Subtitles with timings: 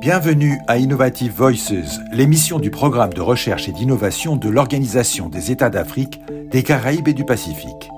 [0.00, 5.70] Bienvenue à Innovative Voices, l'émission du programme de recherche et d'innovation de l'Organisation des États
[5.70, 7.88] d'Afrique, des Caraïbes et du Pacifique.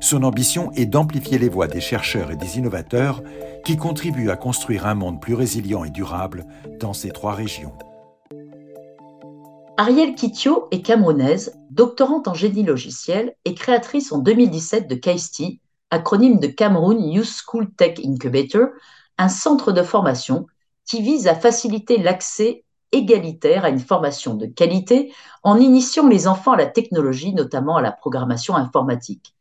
[0.00, 3.22] Son ambition est d'amplifier les voix des chercheurs et des innovateurs
[3.64, 6.46] qui contribuent à construire un monde plus résilient et durable
[6.80, 7.74] dans ces trois régions.
[9.76, 15.60] Ariel Kitio est camerounaise, doctorante en génie logiciel et créatrice en 2017 de KAISTI,
[15.90, 18.68] acronyme de Cameroun Youth School Tech Incubator,
[19.18, 20.46] un centre de formation
[20.86, 25.12] qui vise à faciliter l'accès égalitaire à une formation de qualité
[25.42, 29.34] en initiant les enfants à la technologie, notamment à la programmation informatique.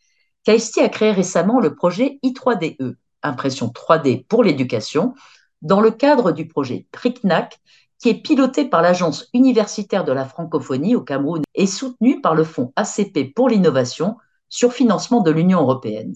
[0.46, 5.14] KST a créé récemment le projet I3DE, impression 3D pour l'éducation,
[5.62, 7.60] dans le cadre du projet PRICNAC,
[8.00, 12.46] qui est piloté par l'Agence universitaire de la francophonie au Cameroun et soutenu par le
[12.46, 14.16] Fonds ACP pour l'innovation
[14.48, 16.16] sur financement de l'Union européenne.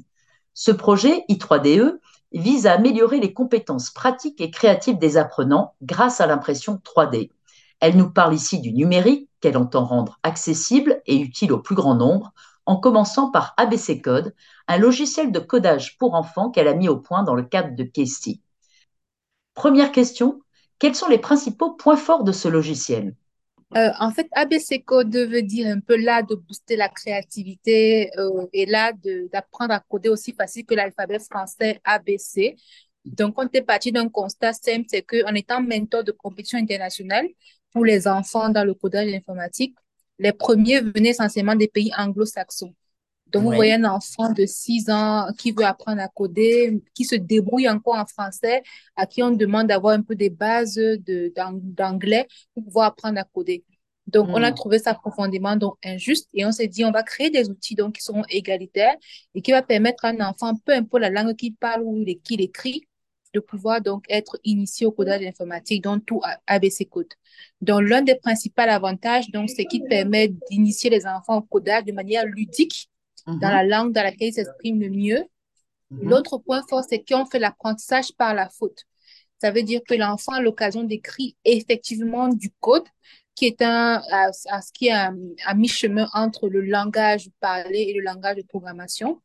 [0.54, 2.00] Ce projet I3DE
[2.32, 7.32] vise à améliorer les compétences pratiques et créatives des apprenants grâce à l'impression 3D.
[7.80, 11.96] Elle nous parle ici du numérique qu'elle entend rendre accessible et utile au plus grand
[11.96, 12.34] nombre,
[12.66, 14.34] en commençant par ABC Code,
[14.68, 17.84] un logiciel de codage pour enfants qu'elle a mis au point dans le cadre de
[17.84, 18.40] Casey.
[19.54, 20.40] Première question,
[20.80, 23.16] quels sont les principaux points forts de ce logiciel?
[23.76, 28.46] Euh, en fait, ABC Code veut dire un peu là de booster la créativité euh,
[28.54, 28.92] et là
[29.32, 32.56] d'apprendre à coder aussi facile que l'alphabet français ABC.
[33.06, 37.28] Donc, on est parti d'un constat simple, c'est qu'en étant mentor de compétition internationale
[37.72, 39.76] pour les enfants dans le codage informatique,
[40.20, 42.74] les premiers venaient essentiellement des pays anglo-saxons.
[43.34, 47.16] Donc, vous voyez un enfant de 6 ans qui veut apprendre à coder, qui se
[47.16, 48.62] débrouille encore en français,
[48.96, 50.80] à qui on demande d'avoir un peu des bases
[51.66, 53.64] d'anglais pour pouvoir apprendre à coder.
[54.06, 54.56] Donc, on a hmm.
[54.56, 57.96] trouvé ça profondément donc injuste et on s'est dit, on va créer des outils donc
[57.96, 58.96] qui seront égalitaires
[59.34, 62.42] et qui va permettre à un enfant, peu importe la langue qu'il parle ou qu'il
[62.42, 62.84] écrit,
[63.34, 67.08] de pouvoir donc être initié au codage informatique, donc tout ABC Code.
[67.62, 71.94] Donc, l'un des principaux avantages, donc, c'est qu'il permet d'initier les enfants au codage de
[71.94, 72.90] manière ludique
[73.26, 73.42] dans mm-hmm.
[73.42, 75.24] la langue dans laquelle ils s'expriment le mieux.
[75.92, 76.10] Mm-hmm.
[76.10, 78.84] L'autre point fort, c'est qu'on fait l'apprentissage par la faute.
[79.42, 82.86] Ça veut dire que l'enfant a l'occasion d'écrire effectivement du code
[83.36, 85.12] qui est un, à, ce qui est à,
[85.56, 89.22] mi-chemin entre le langage parlé et le langage de programmation.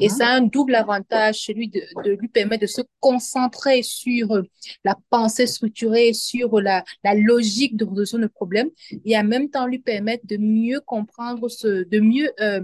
[0.00, 0.10] Et mm-hmm.
[0.10, 4.42] ça a un double avantage, celui de, de, lui permettre de se concentrer sur
[4.84, 8.70] la pensée structurée, sur la, la logique de résolution de problèmes,
[9.04, 12.62] et en même temps lui permettre de mieux comprendre, ce, de mieux euh,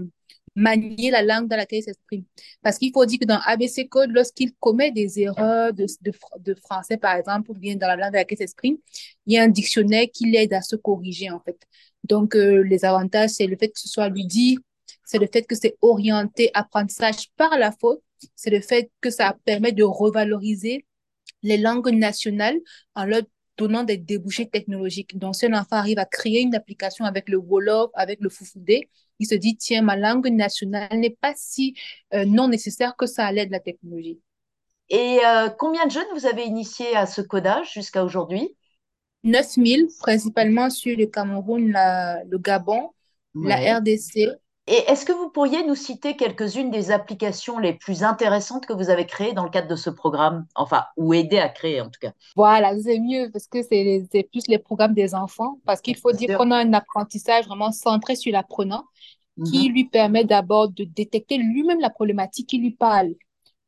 [0.55, 2.23] manier la langue dans laquelle il s'exprime.
[2.61, 6.97] Parce qu'il faut dire que dans ABC Code, lorsqu'il commet des erreurs de, de, français,
[6.97, 8.77] par exemple, ou bien dans la langue dans laquelle il s'exprime,
[9.25, 11.59] il y a un dictionnaire qui l'aide à se corriger, en fait.
[12.03, 14.59] Donc, euh, les avantages, c'est le fait que ce soit ludique,
[15.05, 18.01] c'est le fait que c'est orienté apprentissage par la faute,
[18.35, 20.85] c'est le fait que ça permet de revaloriser
[21.43, 22.57] les langues nationales
[22.95, 23.21] en leur
[23.57, 25.17] donnant des débouchés technologiques.
[25.17, 28.89] Donc, si un enfant arrive à créer une application avec le Wolof, avec le Foufoudé,
[29.19, 31.75] il se dit, tiens, ma langue nationale n'est pas si
[32.13, 34.19] euh, non nécessaire que ça à l'aide de la technologie.
[34.89, 38.55] Et euh, combien de jeunes vous avez initiés à ce codage jusqu'à aujourd'hui?
[39.23, 41.73] 9000, principalement sur le Cameroun,
[42.29, 42.91] le Gabon,
[43.35, 44.29] la RDC,
[44.69, 48.91] et est-ce que vous pourriez nous citer quelques-unes des applications les plus intéressantes que vous
[48.91, 51.99] avez créées dans le cadre de ce programme, enfin, ou aider à créer en tout
[51.99, 56.11] cas Voilà, c'est mieux parce que c'est plus les programmes des enfants, parce qu'il faut
[56.11, 58.83] dire qu'on a un apprentissage vraiment centré sur l'apprenant
[59.45, 59.73] qui mhm.
[59.73, 63.15] lui permet d'abord de détecter lui-même la problématique qui lui parle.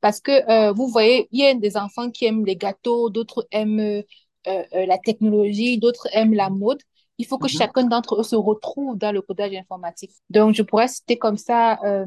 [0.01, 3.47] Parce que euh, vous voyez, il y a des enfants qui aiment les gâteaux, d'autres
[3.51, 4.01] aiment euh,
[4.47, 6.81] euh, la technologie, d'autres aiment la mode.
[7.17, 7.57] Il faut que mhm.
[7.57, 10.11] chacun d'entre eux se retrouve dans le codage informatique.
[10.29, 12.05] Donc, je pourrais citer comme ça euh,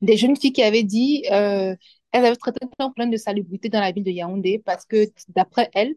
[0.00, 1.74] des jeunes filles qui avaient dit, euh,
[2.12, 5.70] elles avaient traité un problème de salubrité dans la ville de Yaoundé parce que, d'après
[5.74, 5.94] elles,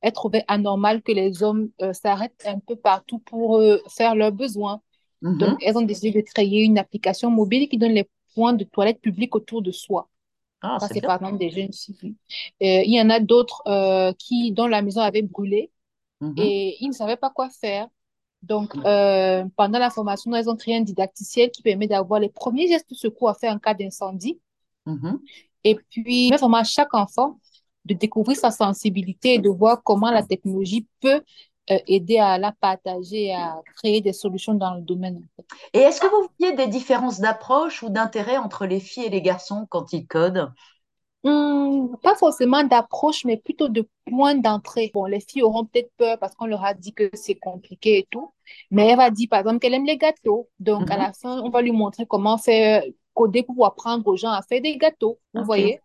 [0.00, 4.80] elles trouvaient anormal que les hommes euh, s'arrêtent un peu partout pour faire leurs besoins.
[5.22, 5.38] Mhm.
[5.38, 9.00] Donc, elles ont décidé de créer une application mobile qui donne les points de toilette
[9.00, 10.08] publiques autour de soi.
[10.62, 12.16] Ah, c'est par exemple des jeunes filles.
[12.60, 13.62] il y en a d'autres
[14.18, 15.70] qui, dont la maison avait brûlé,
[16.22, 16.34] Mm-hmm.
[16.38, 17.88] et ils ne savaient pas quoi faire.
[18.42, 22.68] Donc, euh, pendant la formation, ils ont créé un didacticiel qui permet d'avoir les premiers
[22.68, 24.40] gestes de secours à faire en cas d'incendie.
[24.86, 25.18] Mm-hmm.
[25.64, 27.38] Et puis, vraiment à chaque enfant
[27.84, 31.22] de découvrir sa sensibilité et de voir comment la technologie peut
[31.70, 35.26] euh, aider à la partager, à créer des solutions dans le domaine.
[35.72, 39.22] Et est-ce que vous voyez des différences d'approche ou d'intérêt entre les filles et les
[39.22, 40.52] garçons quand ils codent?
[41.26, 44.92] Hmm, pas forcément d'approche, mais plutôt de point d'entrée.
[44.94, 48.08] Bon, les filles auront peut-être peur parce qu'on leur a dit que c'est compliqué et
[48.08, 48.32] tout.
[48.70, 50.48] Mais elle va dire, par exemple, qu'elle aime les gâteaux.
[50.60, 51.02] Donc, à mhm.
[51.02, 54.60] la fin, on va lui montrer comment faire codé pour apprendre aux gens à faire
[54.60, 55.18] des gâteaux.
[55.34, 55.80] Vous voyez?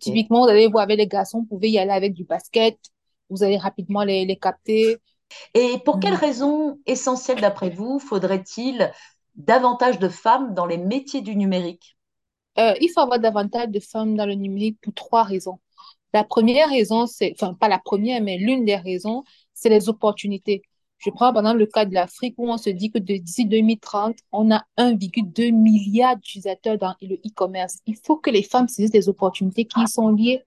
[0.00, 2.76] Typiquement, vous allez voir avec les garçons, vous pouvez y aller avec du basket,
[3.30, 4.96] vous allez rapidement les, les capter.
[5.54, 6.16] Et pour quelles mm.
[6.16, 8.90] raisons essentielles, d'après vous, faudrait-il
[9.36, 11.96] davantage de femmes dans les métiers du numérique?
[12.58, 15.58] Euh, Il faut avoir davantage de femmes dans le numérique pour trois raisons.
[16.14, 20.62] La première raison, c'est, enfin, pas la première, mais l'une des raisons, c'est les opportunités.
[20.98, 24.16] Je prends par exemple le cas de l'Afrique où on se dit que d'ici 2030,
[24.30, 27.78] on a 1,2 milliard d'utilisateurs dans le e-commerce.
[27.86, 30.42] Il faut que les femmes saisissent des opportunités qui y sont liées.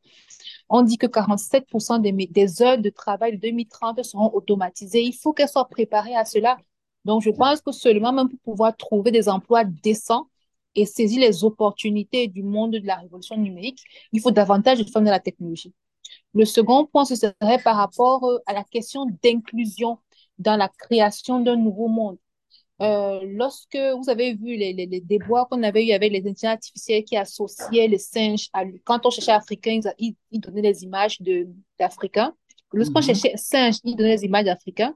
[0.69, 5.03] On dit que 47% des, des heures de travail de 2030 seront automatisées.
[5.03, 6.57] Il faut qu'elles soient préparées à cela.
[7.03, 10.27] Donc, je pense que seulement même pour pouvoir trouver des emplois décents
[10.75, 13.81] et saisir les opportunités du monde de la révolution numérique,
[14.11, 15.73] il faut davantage de femmes dans la technologie.
[16.33, 19.97] Le second point, ce serait par rapport euh, à la question d'inclusion
[20.37, 22.17] dans la création d'un nouveau monde.
[22.81, 26.43] Euh, lorsque vous avez vu les, les, les déboires qu'on avait eu avec les intelligences
[26.43, 31.19] artificielles qui associaient les singes à quand on cherchait africain, ils, ils donnaient des images
[31.79, 32.33] d'Africains.
[32.73, 33.05] Lorsqu'on mhm.
[33.05, 34.93] cherchait singes, ils donnaient des images d'Africains.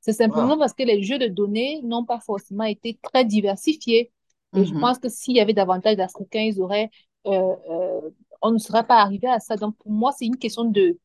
[0.00, 4.10] C'est simplement parce que les jeux de données n'ont pas forcément été très diversifiés.
[4.54, 4.80] Et je mhm.
[4.80, 6.90] pense que s'il y avait davantage d'Africains, ils auraient,
[7.26, 8.10] euh, euh,
[8.42, 9.56] on ne serait pas arrivé à ça.
[9.56, 10.98] Donc, pour moi, c'est une question de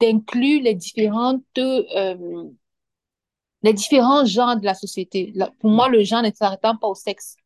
[0.00, 2.44] d'inclure les différentes euh,
[3.62, 5.34] les différents genres de la société.
[5.58, 7.36] pour moi, le genre ne s'arrêtant pas au sexe.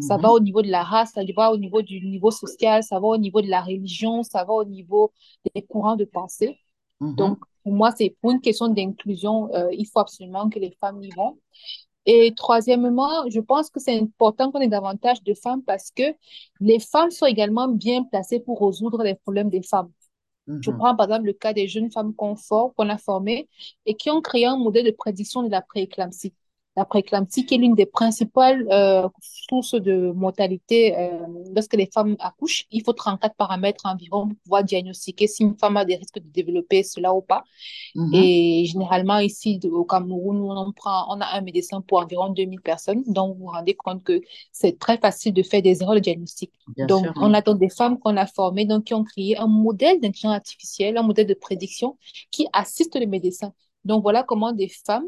[0.00, 0.34] Ça va mhm.
[0.34, 3.16] au niveau de la race, ça va au niveau du niveau social, ça va au
[3.16, 5.12] niveau de la religion, ça va au niveau
[5.54, 6.58] des courants de pensée.
[7.00, 7.14] Mhm.
[7.14, 11.10] Donc, pour moi, c'est pour une question d'inclusion, il faut absolument que les femmes y
[11.10, 11.38] vont.
[12.06, 16.02] Et troisièmement, je pense que c'est important qu'on ait davantage de femmes parce que
[16.60, 19.90] les femmes sont également bien placées pour résoudre les problèmes des femmes.
[20.46, 20.76] Je mhm.
[20.76, 23.48] prends par exemple le cas des jeunes femmes confort qu'on a formées
[23.86, 26.34] et qui ont créé un modèle de prédiction de la prééclampsie
[26.76, 31.20] la préclampsie, qui est l'une des principales euh, sources de mortalité euh,
[31.54, 32.66] lorsque les femmes accouchent?
[32.70, 36.28] Il faut 34 paramètres environ pour pouvoir diagnostiquer si une femme a des risques de
[36.32, 37.44] développer cela ou pas.
[37.94, 38.16] Mm-hmm.
[38.16, 43.04] Et généralement, ici, au Cameroun, on, prend, on a un médecin pour environ 2000 personnes.
[43.06, 44.20] Donc, vous vous rendez compte que
[44.50, 46.50] c'est très facile de faire des erreurs de diagnostic.
[46.88, 50.00] donc, on a donc des femmes qu'on a formées, donc qui ont créé un modèle
[50.00, 51.96] d'intelligence artificielle, un modèle de prédiction
[52.30, 53.52] qui assiste les médecins.
[53.84, 55.06] Donc, voilà comment des femmes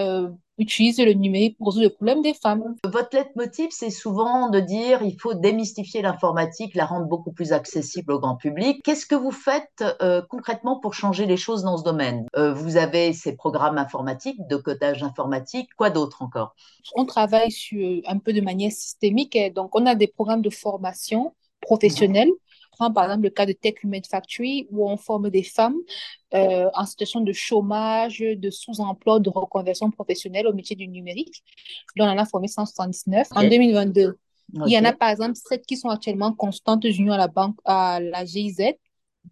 [0.00, 0.28] euh,
[0.58, 2.76] utilise le numérique pour résoudre le problème des femmes.
[2.84, 8.12] Votre leitmotiv, c'est souvent de dire il faut démystifier l'informatique, la rendre beaucoup plus accessible
[8.12, 8.80] au grand public.
[8.84, 12.26] Qu'est-ce que vous faites euh, concrètement pour changer les choses dans ce domaine?
[12.36, 16.54] Euh, Vous avez ces programmes informatiques, de codage informatique, quoi d'autre encore?
[16.94, 21.34] On travaille sur, un peu de manière systémique, donc on a des programmes de formation
[21.60, 22.30] professionnelle
[22.72, 25.76] prends par exemple le cas de Tech Human Factory, où on forme des femmes
[26.34, 31.42] euh, en situation de chômage, de sous-emploi, de reconversion professionnelle au métier du numérique.
[31.96, 34.18] Là, on en a formé 179 en 2022.
[34.66, 37.56] Il y en a par exemple 7 qui sont actuellement constantes juniors à la banque,
[37.64, 38.74] à la GIZ,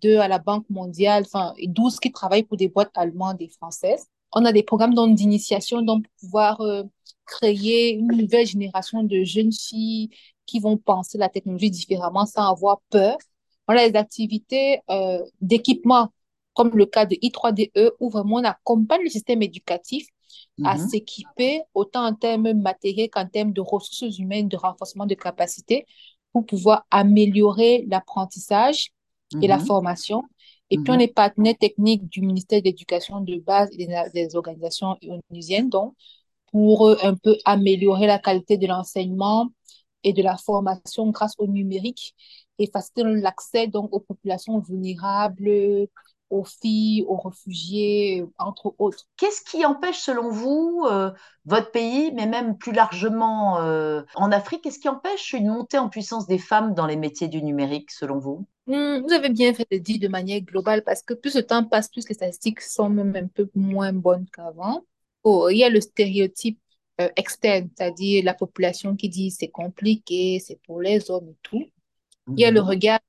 [0.00, 3.48] 2 à la Banque mondiale, enfin, et 12 qui travaillent pour des boîtes allemandes et
[3.48, 4.06] françaises.
[4.32, 6.84] On a des programmes d'initiation donc pour pouvoir euh,
[7.26, 10.10] créer une nouvelle génération de jeunes filles
[10.46, 13.16] qui vont penser la technologie différemment sans avoir peur
[13.70, 16.08] on a des activités euh, d'équipement,
[16.54, 20.06] comme le cas de I3DE, où vraiment on accompagne le système éducatif
[20.64, 20.88] à mhm.
[20.88, 25.86] s'équiper autant en termes matériels qu'en termes de ressources humaines, de renforcement de capacité,
[26.32, 28.90] pour pouvoir améliorer l'apprentissage
[29.40, 29.66] et la mhm.
[29.66, 30.22] formation.
[30.70, 31.00] Et puis, on mhm.
[31.00, 34.96] est partenaire technique du ministère de l'Éducation de base et des, organisations
[35.30, 35.94] onusiennes, donc,
[36.52, 39.48] pour euh, un peu améliorer la qualité de l'enseignement
[40.04, 42.14] et de la formation grâce au numérique
[42.58, 45.88] et faciliter l'accès donc aux populations vulnérables,
[46.30, 49.06] aux filles, aux réfugiés, entre autres.
[49.16, 51.10] Qu'est-ce qui empêche, selon vous, euh,
[51.44, 55.88] votre pays, mais même plus largement euh, en Afrique, qu'est-ce qui empêche une montée en
[55.88, 58.46] puissance des femmes dans les métiers du numérique, selon vous?
[58.66, 61.64] Hmm, Vous avez bien fait de dire de manière globale, parce que plus le temps
[61.64, 64.84] passe, plus les statistiques sont même un peu moins bonnes qu'avant.
[65.24, 66.60] Oh, il y a le stéréotype
[67.00, 71.64] euh, externe, c'est-à-dire la population qui dit c'est compliqué, c'est pour les hommes et tout.
[72.28, 72.68] Il y a le mhm.
[72.68, 73.00] regard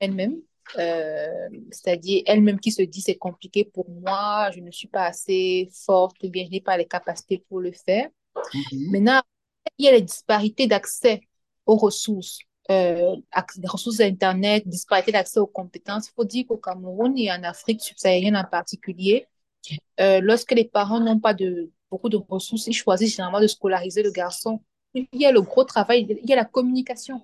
[0.00, 0.36] elle-même,
[0.78, 5.68] euh, c'est-à-dire elle-même qui se dit c'est compliqué pour moi, je ne suis pas assez
[5.72, 8.08] forte ou bien je n'ai pas les capacités pour le faire.
[8.54, 8.90] Mhm.
[8.90, 9.22] Maintenant,
[9.78, 11.22] il y a les disparités d'accès
[11.64, 13.16] aux ressources, euh,
[13.64, 16.08] ressources Internet, disparité d'accès aux compétences.
[16.08, 19.26] Il faut dire qu'au Cameroun et en Afrique subsaharienne en particulier,
[20.00, 24.02] euh, lorsque les parents n'ont pas de, beaucoup de ressources, ils choisissent généralement de scolariser
[24.02, 24.62] le garçon.
[24.94, 27.22] Il y a le gros travail, il y a la communication.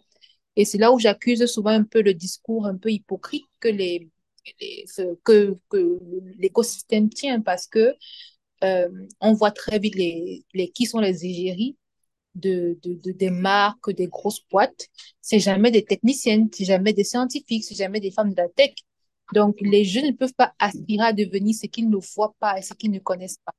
[0.56, 4.10] Et c'est là où j'accuse souvent un peu le discours un peu hypocrite que les,
[5.24, 5.98] que, que
[6.38, 7.94] l'écosystème tient parce que
[8.64, 8.88] euh,
[9.20, 11.76] on voit très vite les, les, qui sont les égéries
[12.34, 14.88] de, de, des marques, des grosses boîtes.
[15.22, 18.74] C'est jamais des techniciennes, c'est jamais des scientifiques, c'est jamais des femmes de la tech.
[19.34, 22.62] Donc, les jeunes ne peuvent pas aspirer à devenir ce qu'ils ne voient pas et
[22.62, 23.54] ce qu'ils ne connaissent pas.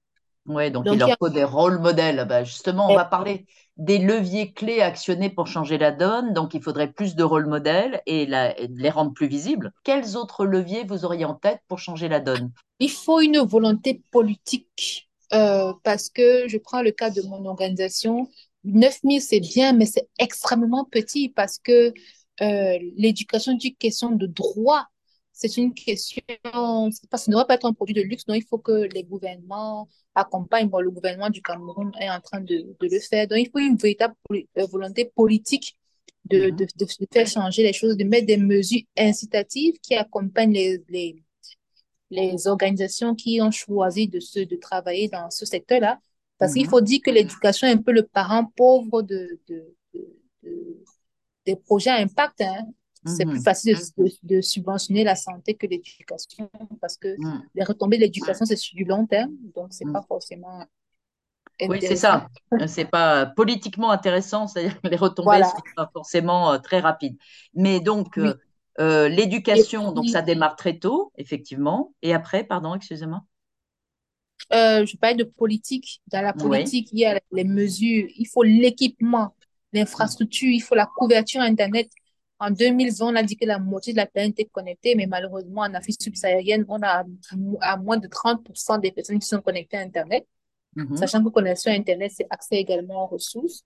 [0.49, 2.25] Oui, donc, il leur faut des rôles modèles.
[2.27, 3.45] Bah, justement, on va parler
[3.77, 6.33] des leviers clés actionnés pour changer la donne.
[6.33, 9.71] Donc, il faudrait plus de rôles modèles et, les rendre plus visibles.
[9.83, 12.51] Quels autres leviers vous auriez en tête pour changer la donne?
[12.79, 18.27] Il faut une volonté politique euh, parce que je prends le cas de mon organisation.
[18.63, 21.93] 9000, c'est bien, mais c'est extrêmement petit parce que
[22.41, 24.87] euh, l'éducation est une question de droit.
[25.39, 26.21] C'est une question,
[26.91, 29.87] ça ne doit pas être un produit de luxe, donc il faut que les gouvernements
[30.13, 30.67] accompagnent.
[30.67, 33.25] Bon, le gouvernement du Cameroun est en train de, de le faire.
[33.25, 35.79] Donc, il faut une véritable euh, volonté politique
[36.25, 40.83] de, de, de, faire changer les choses, de mettre des mesures incitatives qui accompagnent les,
[40.89, 41.23] les,
[42.11, 46.01] les organisations qui ont choisi de, se, de travailler dans ce secteur-là.
[46.37, 46.69] Parce qu'il mhm.
[46.69, 50.83] faut dire que l'éducation est un peu le parent pauvre de, de, de
[51.45, 52.41] des projets à impact.
[52.41, 52.67] Hein.
[53.05, 53.43] C'est plus mhm.
[53.43, 53.77] facile
[54.23, 56.49] de, subventionner la santé que l'éducation
[56.81, 57.43] parce que mhm.
[57.55, 59.31] les retombées de l'éducation, c'est sur du long terme.
[59.55, 60.65] Donc, c'est n'est pas forcément.
[61.61, 62.27] Oui, c'est ça.
[62.67, 67.17] C'est pas politiquement intéressant, c'est-à-dire que les retombées ne sont pas forcément euh, très rapides.
[67.53, 68.33] Mais donc, euh,
[68.79, 71.93] euh, l'éducation, donc ça démarre très tôt, effectivement.
[72.01, 73.23] Et après, pardon, excusez-moi.
[74.53, 76.01] Euh, je parle de politique.
[76.07, 79.35] Dans la politique, il y a les mesures, il faut l'équipement,
[79.73, 81.89] l'infrastructure, il faut la couverture Internet.
[82.39, 85.61] En 2020, on a dit que la moitié de la planète est connectée, mais malheureusement,
[85.61, 87.03] en Afrique subsaharienne, on a
[87.61, 90.25] à moins de 30% des personnes qui sont connectées à Internet.
[90.77, 90.97] Mm-hmm.
[90.97, 93.65] Sachant que connexion à Internet, c'est accès également aux ressources.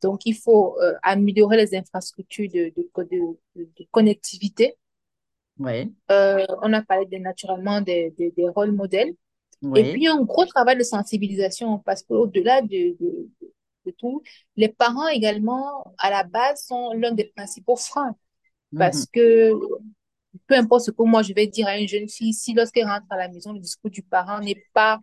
[0.00, 4.76] Donc, il faut euh, améliorer les infrastructures de, de, de, connectivité.
[5.58, 5.92] Oui.
[6.10, 9.14] Euh, on a parlé de, naturellement des, des, des rôles modèles.
[9.74, 12.96] Et puis, un gros travail de sensibilisation parce qu'au-delà de,
[13.86, 14.22] de, tout,
[14.56, 18.16] les parents également, à la base, sont l'un des principaux freins.
[18.76, 19.10] Parce mm-hmm.
[19.12, 19.52] que
[20.46, 23.06] peu importe ce que moi je vais dire à une jeune fille, si lorsqu'elle rentre
[23.10, 25.00] à la maison, le discours du parent n'est pas,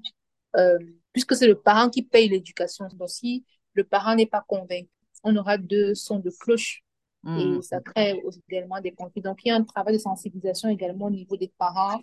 [0.57, 0.77] euh,
[1.13, 4.89] puisque c'est le parent qui paye l'éducation, donc si le parent n'est pas convaincu,
[5.23, 6.83] on aura deux sons de cloche
[7.25, 7.61] et mmh.
[7.61, 8.19] ça crée
[8.49, 9.21] également des conflits.
[9.21, 12.01] Donc, il y a un travail de sensibilisation également au niveau des parents,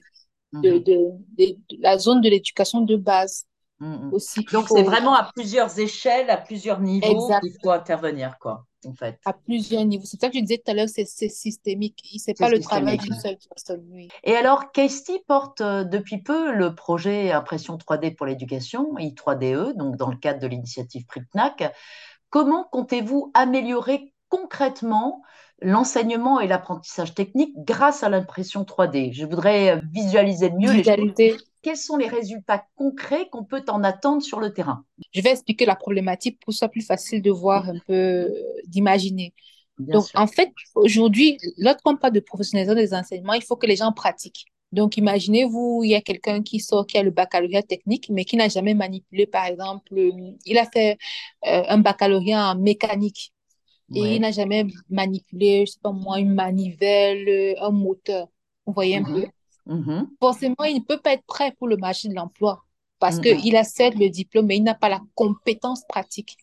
[0.53, 0.61] mmh.
[0.61, 3.48] de, de, la zone de l'éducation de base.
[3.81, 8.67] Mmh, aussi, Donc, c'est vraiment à plusieurs échelles, à plusieurs niveaux qu'il faut intervenir, quoi,
[8.85, 9.21] en fait.
[9.25, 10.05] À plusieurs niveaux.
[10.05, 12.01] C'est ça que je disais tout à l'heure, c'est systémique.
[12.19, 13.89] Ce n'est pas le travail d'une seule personne.
[14.25, 19.97] Et alors, Casey porte euh, depuis peu le projet Impression 3D pour l'éducation, I3DE, donc
[19.97, 21.73] dans le cadre de l'initiative PRIPNAC.
[22.31, 25.23] Comment comptez-vous améliorer concrètement
[25.63, 31.47] l'enseignement et l'apprentissage technique grâce à l'impression 3D Je voudrais visualiser mieux les choses.
[31.63, 34.85] Quels sont les résultats concrets qu'on peut en attendre sur le terrain?
[35.13, 38.33] Je vais expliquer la problématique pour que ce soit plus facile de voir un peu,
[38.67, 39.35] d'imaginer.
[39.79, 43.93] Donc, en fait, aujourd'hui, lorsqu'on parle de professionnalisation des enseignements, il faut que les gens
[43.93, 44.47] pratiquent.
[44.73, 48.37] Donc, imaginez-vous, il y a quelqu'un qui sort, qui a le baccalauréat technique, mais qui
[48.37, 49.89] n'a jamais manipulé, par exemple,
[50.45, 50.99] il a fait
[51.47, 53.33] euh, un baccalauréat en mécanique
[53.95, 58.29] et il n'a jamais manipulé, je sais pas moi, une manivelle, un moteur.
[58.67, 59.27] Vous voyez un peu?
[59.69, 59.85] Mm-hmm.
[59.85, 60.07] Mm-hmm.
[60.21, 62.65] Forcément, il ne peut pas être prêt pour le marché de l'emploi
[62.99, 63.41] parce mm-hmm.
[63.41, 66.37] qu'il a certes le diplôme, mais il n'a pas la compétence pratique.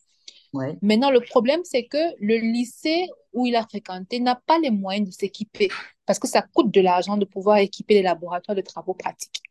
[0.82, 5.08] Maintenant, le problème, c'est que le lycée où il a fréquenté n'a pas les moyens
[5.10, 5.70] de s'équiper
[6.05, 9.41] parce que ça coûte de l'argent de pouvoir équiper les laboratoires de travaux pratiques.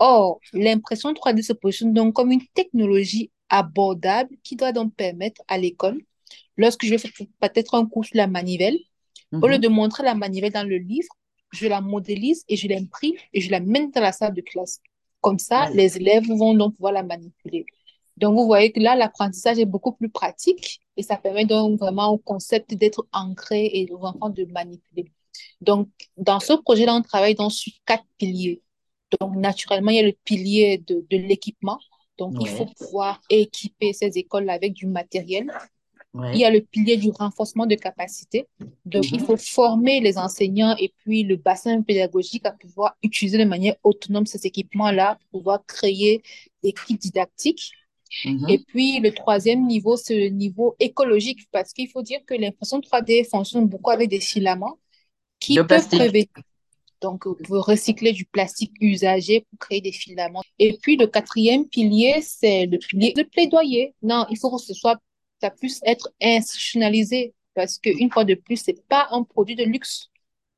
[0.00, 5.58] Or, l'impression 3D se positionne donc comme une technologie abordable qui doit donc permettre à
[5.58, 6.00] l'école,
[6.56, 8.78] lorsque je vais faire peut-être un cours sur la manivelle,
[9.32, 9.62] au lieu mhm.
[9.62, 11.08] de montrer la manivelle dans le livre,
[11.50, 14.80] je la modélise et je l'imprime et je la mène dans la salle de classe.
[15.20, 17.66] Comme ça, les élèves vont donc pouvoir la manipuler.
[18.16, 22.08] Donc, vous voyez que là, l'apprentissage est beaucoup plus pratique et ça permet donc vraiment
[22.08, 25.12] au concept d'être ancré et aux enfants de manipuler.
[25.60, 28.62] Donc, dans ce projet-là, on travaille dans sur quatre piliers.
[29.20, 31.78] Donc, naturellement, il y a le pilier de, de l'équipement.
[32.18, 35.46] Donc, il faut pouvoir équiper ces écoles avec du matériel.
[36.32, 38.46] Il y a le pilier du renforcement de capacité.
[38.84, 39.26] Donc, il mhm.
[39.26, 44.26] faut former les enseignants et puis le bassin pédagogique à pouvoir utiliser de manière autonome
[44.26, 46.22] ces équipements-là pour pouvoir créer
[46.62, 47.72] des kits didactiques.
[48.24, 48.46] Mhm.
[48.48, 52.80] Et puis, le troisième niveau, c'est le niveau écologique parce qu'il faut dire que l'impression
[52.80, 54.78] 3D fonctionne beaucoup avec des filaments
[55.40, 56.26] qui peuvent prévenir.
[57.00, 60.42] Donc, vous recycler du plastique usagé pour créer des filaments.
[60.58, 63.94] Et puis, le quatrième pilier, c'est le pilier de plaidoyer.
[64.02, 64.98] Non, il faut que ce soit,
[65.40, 70.10] ça puisse être institutionnalisé parce qu'une fois de plus, c'est pas un produit de luxe.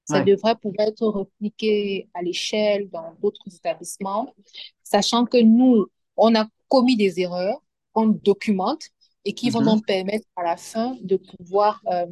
[0.04, 4.34] Ça devrait pouvoir être repliqué à l'échelle dans d'autres établissements,
[4.82, 7.62] sachant que nous, on a commis des erreurs,
[7.94, 8.82] on documente,
[9.24, 9.66] et qui vont mhm.
[9.66, 12.06] nous permettre à la fin de pouvoir euh,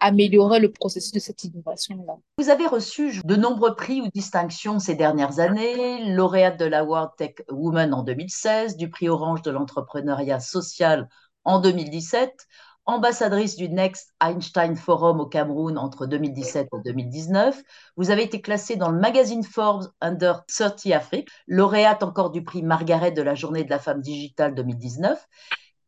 [0.00, 2.16] améliorer le processus de cette innovation-là.
[2.38, 7.34] Vous avez reçu de nombreux prix ou distinctions ces dernières années, lauréate de l'Award Tech
[7.50, 11.08] Woman en 2016, du prix Orange de l'entrepreneuriat social
[11.46, 12.46] en 2017,
[12.86, 17.62] ambassadrice du Next Einstein Forum au Cameroun entre 2017 et 2019.
[17.96, 22.62] Vous avez été classée dans le magazine Forbes Under 30 Afrique, lauréate encore du prix
[22.62, 25.24] Margaret de la Journée de la femme digitale 2019.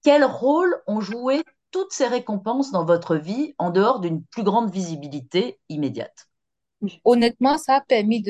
[0.02, 4.70] Quel rôle ont joué toutes ces récompenses dans votre vie en dehors d'une plus grande
[4.70, 6.28] visibilité immédiate?
[7.04, 8.24] Honnêtement, ça a permis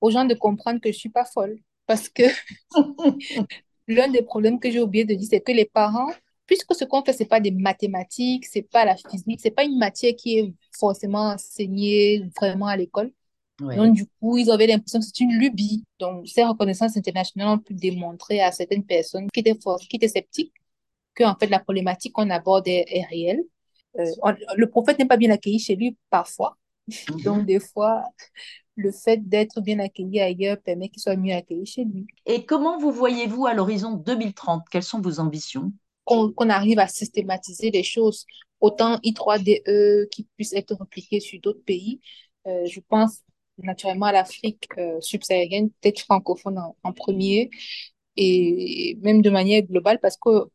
[0.00, 1.56] aux gens de comprendre que je ne suis pas folle.
[1.86, 2.24] Parce que
[3.88, 6.10] l'un des problèmes que j'ai oublié de dire, c'est que les parents,
[6.46, 9.48] puisque ce qu'on fait, ce n'est pas des mathématiques, ce n'est pas la physique, ce
[9.48, 13.12] n'est pas une matière qui est forcément enseignée vraiment à l'école.
[13.60, 15.84] Donc, du coup, ils avaient l'impression que c'est une lubie.
[16.00, 19.56] Donc, ces reconnaissances internationales ont pu démontrer à certaines personnes qui étaient,
[19.88, 20.52] qui étaient sceptiques
[21.14, 23.42] que en fait la problématique qu'on aborde est, réelle.
[23.98, 26.56] Euh, le prophète n'est pas bien accueilli chez lui parfois.
[26.88, 27.22] Mhm.
[27.22, 28.02] Donc des fois,
[28.76, 32.06] le fait d'être bien accueilli ailleurs permet qu'il soit mieux accueilli chez lui.
[32.26, 35.72] Et comment vous voyez-vous à l'horizon 2030 Quelles sont vos ambitions?
[36.04, 38.26] Qu'on arrive à systématiser les choses,
[38.60, 42.00] autant I3DE qui puissent être repliqués sur d'autres pays.
[42.46, 43.20] Euh, je pense
[43.58, 47.50] naturellement à l'Afrique euh, subsaharienne, peut-être francophone en, premier,
[48.16, 50.48] et même de manière globale, parce que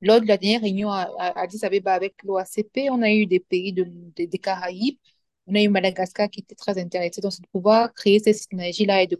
[0.00, 3.72] lors de la dernière réunion à, Addis Abeba avec l'OACP, on a eu des pays
[3.72, 3.84] de,
[4.16, 4.98] des Caraïbes,
[5.46, 7.20] on a eu Madagascar qui était très intéressé.
[7.20, 9.16] Donc, c'est de pouvoir créer ces synergies-là et de,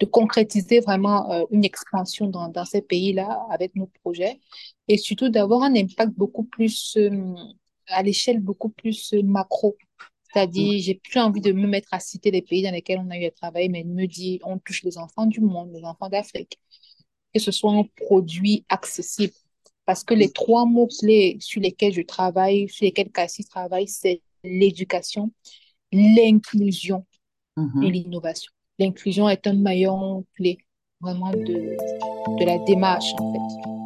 [0.00, 4.40] de concrétiser vraiment euh, une expansion dans, dans ces pays-là avec nos projets
[4.88, 7.34] et surtout d'avoir un impact beaucoup plus euh,
[7.88, 9.76] à l'échelle beaucoup plus euh, macro.
[10.32, 13.18] C'est-à-dire, j'ai plus envie de me mettre à citer les pays dans lesquels on a
[13.18, 16.08] eu à travailler, mais de me dire, on touche les enfants du monde, les enfants
[16.08, 16.58] d'Afrique.
[17.34, 19.34] Que ce soit un produit accessible
[19.84, 24.22] parce que les trois mots clés sur lesquels je travaille, sur lesquels Cassie travaille, c'est
[24.44, 25.32] l'éducation,
[25.92, 27.04] l'inclusion
[27.56, 27.84] mm-hmm.
[27.84, 28.52] et l'innovation.
[28.78, 30.58] L'inclusion est un maillon clé
[31.00, 31.76] vraiment de,
[32.38, 33.81] de la démarche, en fait.